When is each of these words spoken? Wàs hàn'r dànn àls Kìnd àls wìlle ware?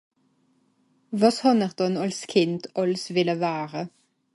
Wàs 1.19 1.37
hàn'r 1.43 1.73
dànn 1.77 2.01
àls 2.03 2.19
Kìnd 2.31 2.63
àls 2.81 3.03
wìlle 3.13 3.35
ware? 3.43 3.83